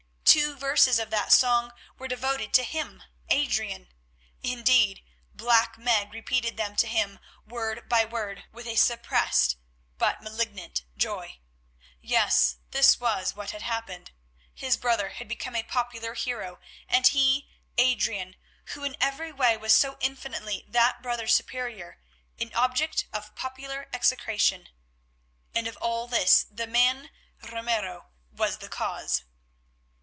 [0.23, 3.89] Two verses of that song were devoted to him, Adrian;
[4.41, 9.57] indeed, Black Meg repeated them to him word by word with a suppressed
[9.97, 11.37] but malignant joy.
[11.99, 14.11] Yes, this was what had happened;
[14.53, 18.37] his brother had become a popular hero and he, Adrian,
[18.67, 21.99] who in every way was so infinitely that brother's superior,
[22.39, 24.69] an object of popular execration.
[25.53, 27.09] And of all this the man,
[27.41, 29.23] Ramiro, was the cause.